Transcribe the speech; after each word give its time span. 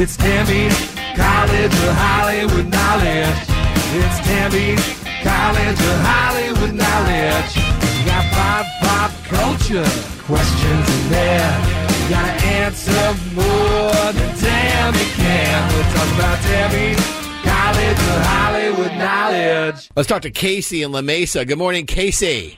It's 0.00 0.16
Tammy's 0.16 0.94
College 1.16 1.74
of 1.74 1.94
Hollywood 1.98 2.70
Knowledge. 2.70 3.34
It's 3.98 4.18
Tammy's 4.22 4.78
College 5.26 5.74
of 5.74 5.98
Hollywood 6.06 6.72
Knowledge. 6.72 7.56
You 7.58 8.06
got 8.06 8.22
five 8.30 8.66
pop 8.78 9.10
culture 9.26 9.82
questions 10.22 10.88
in 10.88 11.10
there. 11.10 11.50
You 11.98 12.10
gotta 12.10 12.46
answer 12.46 12.92
more 13.34 14.12
than 14.14 14.38
Tammy 14.38 15.04
can. 15.18 15.74
We'll 15.74 15.82
talk 15.92 16.14
about 16.14 16.38
Tammy's 16.46 17.04
College 17.42 17.98
of 17.98 18.22
Hollywood 18.22 18.92
Knowledge. 18.98 19.90
Let's 19.96 20.08
talk 20.08 20.22
to 20.22 20.30
Casey 20.30 20.84
in 20.84 20.92
La 20.92 21.02
Mesa. 21.02 21.44
Good 21.44 21.58
morning, 21.58 21.86
Casey. 21.86 22.56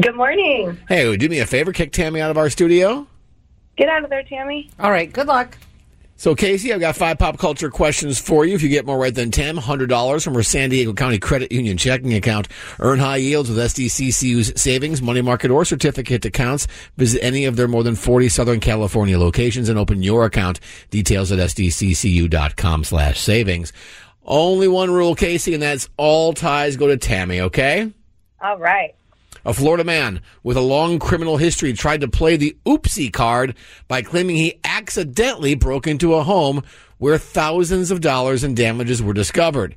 Good 0.00 0.16
morning. 0.16 0.76
Hey, 0.88 1.16
do 1.16 1.28
me 1.28 1.38
a 1.38 1.46
favor, 1.46 1.72
kick 1.72 1.92
Tammy 1.92 2.20
out 2.20 2.32
of 2.32 2.36
our 2.36 2.50
studio. 2.50 3.06
Get 3.76 3.88
out 3.88 4.02
of 4.02 4.10
there, 4.10 4.24
Tammy. 4.24 4.68
All 4.80 4.90
right, 4.90 5.12
good 5.12 5.28
luck. 5.28 5.56
So, 6.22 6.36
Casey, 6.36 6.72
I've 6.72 6.78
got 6.78 6.94
five 6.94 7.18
pop 7.18 7.36
culture 7.36 7.68
questions 7.68 8.20
for 8.20 8.44
you. 8.44 8.54
If 8.54 8.62
you 8.62 8.68
get 8.68 8.86
more 8.86 8.96
right 8.96 9.12
than 9.12 9.32
Tam, 9.32 9.56
$100 9.56 10.22
from 10.22 10.36
our 10.36 10.44
San 10.44 10.70
Diego 10.70 10.92
County 10.92 11.18
Credit 11.18 11.50
Union 11.50 11.76
checking 11.76 12.14
account. 12.14 12.46
Earn 12.78 13.00
high 13.00 13.16
yields 13.16 13.48
with 13.48 13.58
SDCCU's 13.58 14.52
savings, 14.54 15.02
money 15.02 15.20
market, 15.20 15.50
or 15.50 15.64
certificate 15.64 16.24
accounts. 16.24 16.68
Visit 16.96 17.24
any 17.24 17.44
of 17.44 17.56
their 17.56 17.66
more 17.66 17.82
than 17.82 17.96
40 17.96 18.28
Southern 18.28 18.60
California 18.60 19.18
locations 19.18 19.68
and 19.68 19.76
open 19.76 20.04
your 20.04 20.24
account. 20.24 20.60
Details 20.90 21.32
at 21.32 21.40
sdccu.com 21.40 22.84
slash 22.84 23.18
savings. 23.18 23.72
Only 24.24 24.68
one 24.68 24.92
rule, 24.92 25.16
Casey, 25.16 25.54
and 25.54 25.62
that's 25.64 25.88
all 25.96 26.34
ties 26.34 26.76
go 26.76 26.86
to 26.86 26.98
Tammy, 26.98 27.40
okay? 27.40 27.92
All 28.40 28.58
right. 28.58 28.94
A 29.44 29.52
Florida 29.52 29.82
man 29.82 30.22
with 30.44 30.56
a 30.56 30.60
long 30.60 31.00
criminal 31.00 31.36
history 31.36 31.72
tried 31.72 32.02
to 32.02 32.08
play 32.08 32.36
the 32.36 32.56
oopsie 32.64 33.12
card 33.12 33.56
by 33.88 34.02
claiming 34.02 34.36
he 34.36 34.60
accidentally 34.62 35.54
broke 35.56 35.86
into 35.86 36.14
a 36.14 36.22
home 36.22 36.62
where 36.98 37.18
thousands 37.18 37.90
of 37.90 38.00
dollars 38.00 38.44
in 38.44 38.54
damages 38.54 39.02
were 39.02 39.12
discovered. 39.12 39.74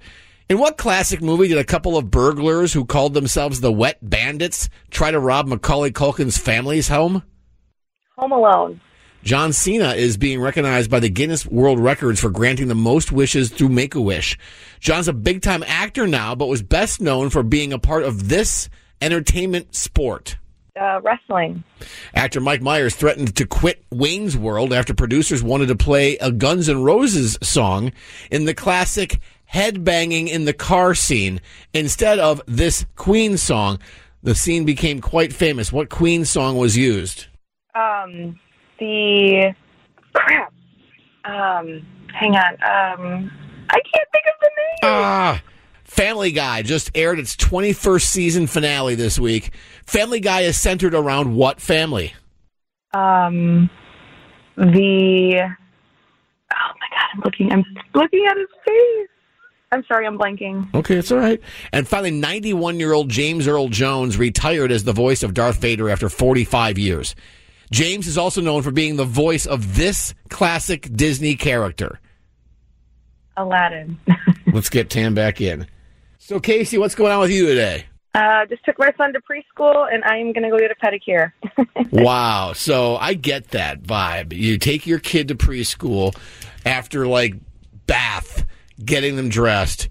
In 0.47 0.59
what 0.59 0.77
classic 0.77 1.23
movie 1.23 1.47
did 1.47 1.57
a 1.57 1.63
couple 1.63 1.97
of 1.97 2.11
burglars 2.11 2.73
who 2.73 2.85
called 2.85 3.15
themselves 3.15 3.61
the 3.61 3.71
Wet 3.71 3.97
Bandits 4.07 4.69
try 4.91 5.09
to 5.09 5.19
rob 5.19 5.47
Macaulay 5.47 5.91
Culkin's 5.91 6.37
family's 6.37 6.87
home? 6.87 7.23
Home 8.17 8.31
Alone. 8.31 8.79
John 9.23 9.53
Cena 9.53 9.93
is 9.93 10.17
being 10.17 10.39
recognized 10.39 10.91
by 10.91 10.99
the 10.99 11.09
Guinness 11.09 11.47
World 11.47 11.79
Records 11.79 12.19
for 12.19 12.29
granting 12.29 12.67
the 12.67 12.75
most 12.75 13.11
wishes 13.11 13.49
through 13.49 13.69
Make 13.69 13.95
a 13.95 14.01
Wish. 14.01 14.37
John's 14.79 15.07
a 15.07 15.13
big 15.13 15.41
time 15.41 15.63
actor 15.65 16.05
now, 16.05 16.35
but 16.35 16.45
was 16.45 16.61
best 16.61 17.01
known 17.01 17.31
for 17.31 17.41
being 17.41 17.73
a 17.73 17.79
part 17.79 18.03
of 18.03 18.29
this 18.29 18.69
entertainment 19.01 19.75
sport. 19.75 20.37
Uh, 20.79 20.99
wrestling. 21.03 21.63
Actor 22.13 22.41
Mike 22.41 22.61
Myers 22.61 22.95
threatened 22.95 23.35
to 23.37 23.45
quit 23.45 23.85
Wayne's 23.91 24.35
World 24.35 24.73
after 24.73 24.93
producers 24.93 25.41
wanted 25.41 25.67
to 25.67 25.75
play 25.75 26.17
a 26.17 26.33
Guns 26.33 26.67
N' 26.67 26.83
Roses 26.83 27.37
song 27.41 27.93
in 28.29 28.43
the 28.43 28.53
classic 28.53 29.21
headbanging 29.53 30.27
in 30.27 30.43
the 30.43 30.53
car 30.53 30.93
scene 30.93 31.39
instead 31.73 32.19
of 32.19 32.41
this 32.45 32.85
Queen 32.95 33.37
song. 33.37 33.79
The 34.21 34.35
scene 34.35 34.65
became 34.65 34.99
quite 34.99 35.31
famous. 35.31 35.71
What 35.71 35.89
Queen 35.89 36.25
song 36.25 36.57
was 36.57 36.75
used? 36.75 37.27
Um, 37.73 38.37
the 38.79 39.53
crap. 40.13 40.51
Um, 41.23 41.85
hang 42.13 42.35
on. 42.35 42.53
Um, 42.55 43.31
I 43.69 43.79
can't 43.79 44.09
think 44.11 44.25
of 44.27 44.39
the 44.41 44.49
name. 44.57 44.77
Ah, 44.83 45.41
Family 45.95 46.33
Guy 46.33 46.61
just 46.61 46.91
aired 46.93 47.19
its 47.19 47.37
21st 47.37 48.01
season 48.01 48.47
finale 48.47 48.95
this 48.95 49.17
week. 49.17 49.51
Family 49.85 50.19
Guy 50.19 50.41
is 50.41 50.59
centered 50.59 50.93
around 50.93 51.33
what 51.33 51.61
family? 51.61 52.13
Um, 52.93 53.69
the. 54.57 55.41
Oh 56.53 56.71
my 56.79 56.87
god! 56.91 57.07
I'm 57.13 57.21
looking. 57.23 57.53
I'm 57.53 57.63
looking 57.93 58.25
at 58.29 58.35
his 58.35 58.47
face. 58.65 59.07
I'm 59.71 59.85
sorry. 59.85 60.05
I'm 60.05 60.17
blanking. 60.19 60.67
Okay, 60.75 60.95
it's 60.95 61.13
all 61.13 61.17
right. 61.19 61.39
And 61.71 61.87
finally, 61.87 62.11
91 62.11 62.77
year 62.77 62.91
old 62.91 63.07
James 63.07 63.47
Earl 63.47 63.69
Jones 63.69 64.17
retired 64.17 64.73
as 64.73 64.83
the 64.83 64.91
voice 64.91 65.23
of 65.23 65.33
Darth 65.33 65.61
Vader 65.61 65.89
after 65.89 66.09
45 66.09 66.77
years. 66.77 67.15
James 67.71 68.05
is 68.05 68.17
also 68.17 68.41
known 68.41 68.63
for 68.63 68.71
being 68.71 68.97
the 68.97 69.05
voice 69.05 69.45
of 69.45 69.77
this 69.77 70.13
classic 70.29 70.93
Disney 70.93 71.35
character. 71.35 72.01
Aladdin. 73.37 73.97
Let's 74.51 74.69
get 74.69 74.89
Tam 74.89 75.15
back 75.15 75.39
in. 75.39 75.67
So, 76.25 76.39
Casey, 76.39 76.79
what's 76.79 76.95
going 76.95 77.11
on 77.11 77.19
with 77.19 77.29
you 77.29 77.45
today? 77.45 77.85
uh, 78.15 78.47
just 78.47 78.65
took 78.65 78.79
my 78.79 78.91
son 78.97 79.13
to 79.13 79.19
preschool, 79.19 79.93
and 79.93 80.03
I'm 80.05 80.33
gonna 80.33 80.49
go 80.49 80.57
get 80.57 80.71
a 80.71 80.75
pedicure. 80.83 81.31
Wow. 81.91 82.53
So 82.53 82.97
I 82.97 83.13
get 83.13 83.49
that 83.49 83.83
vibe. 83.83 84.33
You 84.33 84.57
take 84.57 84.87
your 84.87 84.97
kid 84.99 85.27
to 85.27 85.35
preschool 85.35 86.17
after 86.65 87.05
like 87.05 87.35
bath, 87.85 88.43
getting 88.83 89.15
them 89.17 89.29
dressed, 89.29 89.87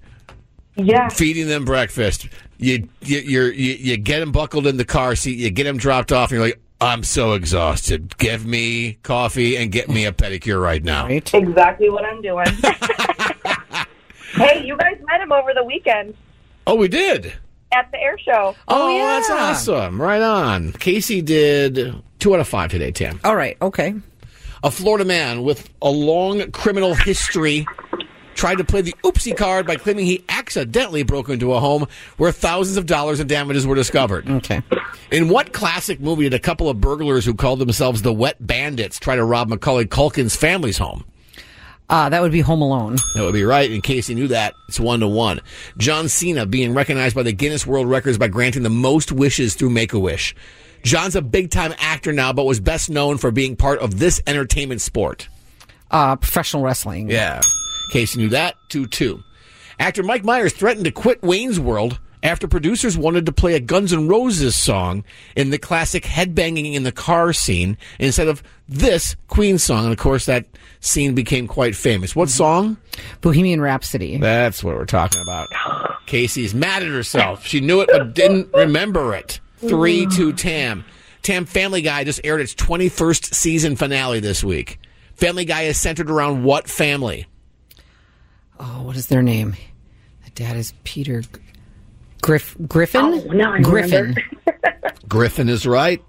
yeah. 0.75 1.09
feeding 1.09 1.47
them 1.47 1.65
breakfast. 1.65 2.29
You 2.59 2.89
you 3.01 3.19
you're, 3.21 3.53
you 3.53 3.75
you 3.75 3.97
get 3.97 4.21
them 4.21 4.33
buckled 4.33 4.67
in 4.67 4.77
the 4.77 4.85
car 4.85 5.15
seat. 5.15 5.39
You 5.39 5.51
get 5.51 5.65
them 5.65 5.77
dropped 5.77 6.11
off, 6.11 6.31
and 6.31 6.39
you're 6.39 6.47
like, 6.49 6.61
I'm 6.81 7.05
so 7.05 7.35
exhausted. 7.35 8.19
Give 8.19 8.45
me 8.45 8.95
coffee 9.05 9.57
and 9.57 9.71
get 9.71 9.89
me 9.89 10.05
a 10.05 10.13
pedicure 10.13 10.61
right 10.61 10.83
now. 10.83 11.07
Right. 11.07 11.33
Exactly 11.33 11.91
what 11.91 12.05
I'm 12.05 12.21
doing. 12.23 12.47
hey, 14.35 14.67
you 14.67 14.77
guys 14.77 14.99
met 15.07 15.21
him 15.21 15.31
over 15.31 15.55
the 15.55 15.65
weekend 15.65 16.15
Oh, 16.67 16.75
we 16.77 16.89
did. 16.89 17.33
at 17.73 17.91
the 17.91 17.99
air 18.01 18.19
show. 18.19 18.55
Oh, 18.69 18.87
oh, 18.87 18.89
yeah. 18.97 19.05
that's 19.05 19.31
awesome. 19.31 20.01
Right 20.01 20.23
on. 20.23 20.73
Casey 20.73 21.21
did 21.23 21.95
two 22.19 22.35
out 22.35 22.41
of 22.41 22.49
five 22.49 22.71
today, 22.71 22.91
Tim. 22.91 23.21
All 23.25 23.37
right, 23.37 23.57
okay. 23.61 23.95
A 24.63 24.71
Florida 24.71 25.05
man 25.05 25.43
with 25.43 25.69
a 25.83 25.91
long 25.91 26.51
criminal 26.53 26.95
history 26.95 27.67
tried 28.35 28.57
to 28.59 28.65
play 28.65 28.81
the 28.81 28.95
oopsie 29.05 29.37
card 29.37 29.67
by 29.67 29.77
claiming 29.77 30.07
he 30.07 30.25
accidentally 30.29 31.03
broke 31.03 31.29
into 31.29 31.53
a 31.53 31.61
home 31.61 31.87
where 32.17 32.33
thousands 32.33 32.77
of 32.77 32.87
dollars 32.87 33.21
in 33.21 33.27
damages 33.27 33.67
were 33.67 33.75
discovered. 33.77 34.29
Okay. 34.29 34.63
In 35.13 35.29
what 35.29 35.53
classic 35.53 36.01
movie 36.01 36.25
did 36.25 36.35
a 36.35 36.39
couple 36.41 36.69
of 36.69 36.81
burglars 36.81 37.25
who 37.25 37.35
called 37.35 37.59
themselves 37.61 38.03
the 38.03 38.13
Wet 38.13 38.37
Bandits 38.45 38.99
try 38.99 39.15
to 39.17 39.25
rob 39.25 39.49
Macaulay 39.49 39.85
Culkin's 39.85 40.35
family's 40.35 40.79
home? 40.79 41.05
Uh, 41.89 42.09
that 42.09 42.23
would 42.23 42.33
be 42.33 42.41
Home 42.41 42.63
Alone. 42.63 42.97
That 43.15 43.23
would 43.23 43.35
be 43.35 43.45
right. 43.45 43.71
In 43.71 43.83
case 43.83 44.09
you 44.09 44.15
knew 44.15 44.29
that, 44.29 44.55
it's 44.69 44.81
one 44.81 45.01
to 45.01 45.09
one. 45.09 45.41
John 45.77 46.09
Cena 46.09 46.47
being 46.47 46.73
recognized 46.73 47.15
by 47.15 47.23
the 47.23 47.33
Guinness 47.33 47.67
World 47.67 47.89
Records 47.89 48.17
by 48.17 48.29
granting 48.29 48.63
the 48.63 48.71
most 48.71 49.13
wishes 49.13 49.55
through 49.55 49.71
Make 49.71 49.93
a 49.93 49.99
Wish. 49.99 50.35
John's 50.83 51.17
a 51.17 51.23
big 51.23 51.51
time 51.51 51.75
actor 51.79 52.13
now, 52.13 52.33
but 52.33 52.45
was 52.45 52.61
best 52.61 52.91
known 52.91 53.19
for 53.19 53.31
being 53.31 53.57
part 53.57 53.81
of 53.81 53.99
this 53.99 54.21
entertainment 54.27 54.81
sport. 54.81 55.29
Uh, 55.91 56.17
professional 56.17 56.63
wrestling. 56.63 57.11
Yeah. 57.11 57.37
In 57.37 57.93
case 57.93 58.15
you 58.15 58.23
knew 58.23 58.29
that, 58.31 58.57
2 58.71 58.87
2. 58.87 59.23
Actor 59.79 60.03
Mike 60.05 60.25
Myers 60.25 60.53
threatened 60.53 60.85
to 60.85 60.91
quit 60.91 61.23
Wayne's 61.23 61.61
World 61.61 61.99
after 62.25 62.49
producers 62.49 62.97
wanted 62.97 63.27
to 63.27 63.33
play 63.33 63.55
a 63.55 63.61
Guns 63.61 63.93
N' 63.93 64.09
Roses 64.09 64.57
song 64.57 65.05
in 65.37 65.51
the 65.51 65.59
classic 65.59 66.05
headbanging 66.05 66.73
in 66.73 66.83
the 66.83 66.91
car 66.91 67.35
scene 67.35 67.77
instead 67.99 68.29
of 68.29 68.43
this 68.67 69.15
Queen 69.29 69.59
song. 69.59 69.85
And 69.85 69.93
of 69.93 69.99
course, 69.99 70.25
that 70.25 70.47
scene 70.81 71.15
became 71.15 71.47
quite 71.47 71.77
famous. 71.77 72.17
What 72.17 72.29
mm-hmm. 72.29 72.37
song? 72.37 72.77
Bohemian 73.21 73.61
Rhapsody. 73.61 74.17
That's 74.17 74.65
what 74.65 74.75
we're 74.75 74.87
talking 74.87 75.21
about. 75.21 75.49
Casey's 76.07 76.55
mad 76.55 76.83
at 76.83 76.89
herself. 76.89 77.47
She 77.47 77.61
knew 77.61 77.81
it 77.83 77.91
but 77.93 78.15
didn't 78.15 78.49
remember 78.55 79.15
it. 79.15 79.41
3 79.59 80.07
2 80.07 80.33
Tam. 80.33 80.85
Tam 81.23 81.45
Family 81.45 81.83
Guy 81.83 82.05
just 82.05 82.21
aired 82.25 82.41
its 82.41 82.55
21st 82.55 83.35
season 83.35 83.77
finale 83.77 84.21
this 84.21 84.43
week. 84.43 84.79
Family 85.15 85.45
Guy 85.45 85.63
is 85.63 85.81
centered 85.81 86.11
around 86.11 86.45
what 86.45 86.69
family? 86.69 87.27
Oh, 88.59 88.83
what 88.83 88.97
is 88.97 89.07
their 89.07 89.23
name? 89.23 89.57
The 90.25 90.31
dad 90.31 90.57
is 90.57 90.75
Peter 90.85 91.23
Griff 92.25 92.57
Griffin. 92.67 93.03
Oh, 93.03 93.19
now 93.35 93.53
I 93.53 93.61
Griffin. 93.61 94.17
Griffin 95.09 95.51
is 95.51 95.67
right. 95.67 96.03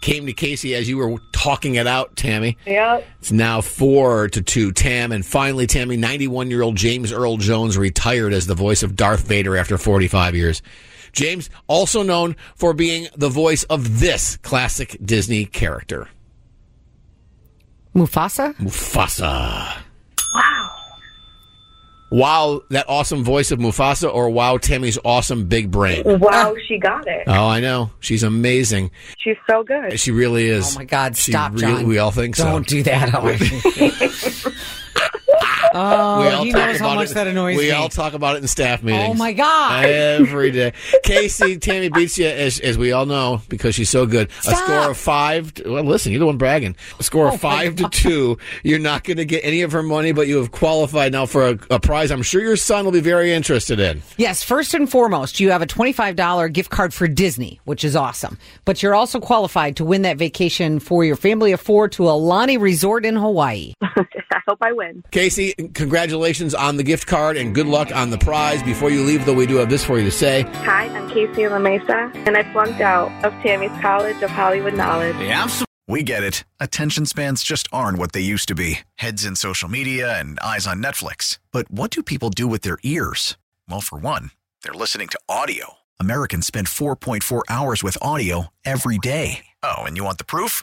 Came 0.00 0.24
to 0.24 0.32
Casey 0.32 0.74
as 0.74 0.88
you 0.88 0.96
were 0.96 1.18
talking 1.32 1.74
it 1.74 1.86
out, 1.86 2.16
Tammy. 2.16 2.56
Yep. 2.64 3.06
It's 3.18 3.30
now 3.30 3.60
four 3.60 4.28
to 4.28 4.40
two, 4.40 4.72
Tam. 4.72 5.12
And 5.12 5.24
finally, 5.24 5.66
Tammy, 5.66 5.98
91 5.98 6.50
year 6.50 6.62
old 6.62 6.76
James 6.76 7.12
Earl 7.12 7.36
Jones 7.36 7.76
retired 7.76 8.32
as 8.32 8.46
the 8.46 8.54
voice 8.54 8.82
of 8.82 8.96
Darth 8.96 9.28
Vader 9.28 9.58
after 9.58 9.76
45 9.76 10.34
years. 10.34 10.62
James, 11.12 11.50
also 11.66 12.02
known 12.02 12.34
for 12.54 12.72
being 12.72 13.06
the 13.14 13.28
voice 13.28 13.64
of 13.64 14.00
this 14.00 14.38
classic 14.38 14.96
Disney 15.04 15.44
character. 15.44 16.08
Mufasa? 17.94 18.54
Mufasa. 18.54 19.82
Wow. 22.10 22.30
Wow, 22.30 22.62
that 22.70 22.86
awesome 22.88 23.24
voice 23.24 23.50
of 23.50 23.58
Mufasa, 23.58 24.12
or 24.12 24.30
wow, 24.30 24.56
Tammy's 24.56 24.98
awesome 25.04 25.46
big 25.46 25.70
brain. 25.70 26.02
Wow, 26.04 26.54
she 26.66 26.78
got 26.78 27.06
it. 27.08 27.24
Oh, 27.26 27.48
I 27.48 27.60
know. 27.60 27.90
She's 28.00 28.22
amazing. 28.22 28.90
She's 29.18 29.36
so 29.48 29.62
good. 29.62 29.98
She 29.98 30.10
really 30.10 30.46
is. 30.46 30.76
Oh 30.76 30.78
my 30.78 30.84
God! 30.84 31.16
She 31.16 31.32
Stop, 31.32 31.52
really- 31.52 31.62
John. 31.62 31.86
We 31.88 31.98
all 31.98 32.12
think 32.12 32.36
so. 32.36 32.44
Don't 32.44 32.66
do 32.66 32.82
that. 32.84 33.10
oh, 35.80 36.20
we 36.20 36.28
all 36.28 36.44
he 36.44 36.52
talk 36.52 36.66
knows 36.66 36.78
how 36.78 36.86
about 36.86 36.94
much 36.96 37.10
it. 37.10 37.14
that 37.14 37.26
annoys 37.26 37.56
we 37.56 37.64
me. 37.64 37.70
all 37.72 37.88
talk 37.88 38.12
about 38.14 38.36
it 38.36 38.42
in 38.42 38.48
staff 38.48 38.82
meetings. 38.82 39.10
oh 39.10 39.14
my 39.14 39.32
God! 39.32 39.84
Every 39.84 40.50
day. 40.50 40.72
Casey, 41.04 41.58
Tammy 41.58 41.88
beats 41.88 42.18
you, 42.18 42.26
as, 42.26 42.60
as 42.60 42.76
we 42.78 42.92
all 42.92 43.06
know, 43.06 43.42
because 43.48 43.74
she's 43.74 43.90
so 43.90 44.06
good. 44.06 44.30
A 44.46 44.54
score 44.54 44.90
of 44.90 44.96
five. 44.96 45.52
To, 45.54 45.70
well, 45.72 45.84
listen, 45.84 46.12
you're 46.12 46.18
the 46.20 46.26
one 46.26 46.38
bragging. 46.38 46.76
A 46.98 47.02
score 47.02 47.26
Oh, 47.28 47.34
of 47.34 47.40
five 47.40 47.76
to 47.76 47.88
two. 47.90 48.38
You're 48.62 48.78
not 48.78 49.04
going 49.04 49.16
to 49.18 49.24
get 49.24 49.44
any 49.44 49.62
of 49.62 49.72
her 49.72 49.82
money, 49.82 50.12
but 50.12 50.26
you 50.28 50.36
have 50.38 50.50
qualified 50.52 51.12
now 51.12 51.26
for 51.26 51.48
a, 51.48 51.58
a 51.70 51.80
prize 51.80 52.10
I'm 52.10 52.22
sure 52.22 52.40
your 52.40 52.56
son 52.56 52.84
will 52.84 52.92
be 52.92 53.00
very 53.00 53.32
interested 53.32 53.78
in. 53.80 54.02
Yes, 54.16 54.42
first 54.42 54.74
and 54.74 54.90
foremost, 54.90 55.40
you 55.40 55.50
have 55.50 55.62
a 55.62 55.66
$25 55.66 56.52
gift 56.52 56.70
card 56.70 56.94
for 56.94 57.06
Disney, 57.08 57.60
which 57.64 57.84
is 57.84 57.94
awesome. 57.96 58.38
But 58.64 58.82
you're 58.82 58.94
also 58.94 59.20
qualified 59.20 59.76
to 59.76 59.84
win 59.84 60.02
that 60.02 60.16
vacation 60.18 60.80
for 60.80 61.04
your 61.04 61.16
family 61.16 61.52
of 61.52 61.60
four 61.60 61.88
to 61.90 62.04
Aulani 62.04 62.58
Resort 62.60 63.04
in 63.04 63.16
Hawaii. 63.16 63.74
I 63.82 64.40
hope 64.48 64.58
I 64.62 64.72
win. 64.72 65.02
Casey, 65.10 65.54
congratulations 65.74 66.54
on 66.54 66.76
the 66.76 66.82
gift 66.82 67.06
card 67.06 67.36
and 67.36 67.54
good 67.54 67.66
luck 67.66 67.94
on 67.94 68.10
the 68.10 68.18
prize. 68.18 68.62
Before 68.62 68.90
you 68.90 69.02
leave, 69.02 69.24
though, 69.26 69.34
we 69.34 69.46
do 69.46 69.56
have 69.56 69.70
this 69.70 69.84
for 69.84 69.98
you 69.98 70.04
to 70.04 70.10
say. 70.10 70.42
Hi, 70.42 70.86
I'm 70.86 71.08
Casey 71.10 71.48
La 71.48 71.58
Mesa, 71.58 72.10
and 72.14 72.36
I 72.36 72.50
flunked 72.52 72.80
out 72.80 73.10
of 73.24 73.32
Tammy's 73.42 73.70
College 73.80 74.22
of 74.22 74.30
Hollywood 74.30 74.74
Knowledge. 74.74 75.16
Yeah, 75.16 75.48
We 75.88 76.02
get 76.02 76.22
it. 76.22 76.44
Attention 76.60 77.04
spans 77.06 77.42
just 77.42 77.66
aren't 77.72 77.98
what 77.98 78.12
they 78.12 78.20
used 78.20 78.48
to 78.48 78.54
be 78.54 78.80
heads 78.96 79.24
in 79.24 79.34
social 79.36 79.68
media 79.68 80.18
and 80.20 80.38
eyes 80.40 80.66
on 80.66 80.82
Netflix. 80.82 81.38
But 81.52 81.70
what 81.70 81.90
do 81.90 82.02
people 82.02 82.30
do 82.30 82.46
with 82.46 82.62
their 82.62 82.78
ears? 82.84 83.36
Well, 83.68 83.80
for 83.80 83.98
one, 83.98 84.30
they're 84.62 84.72
listening 84.72 85.08
to 85.08 85.18
audio. 85.28 85.74
Americans 85.98 86.46
spend 86.46 86.68
4.4 86.68 87.42
hours 87.48 87.82
with 87.82 87.98
audio 88.00 88.46
every 88.64 88.98
day. 88.98 89.46
Oh, 89.62 89.78
and 89.82 89.96
you 89.96 90.04
want 90.04 90.18
the 90.18 90.24
proof? 90.24 90.62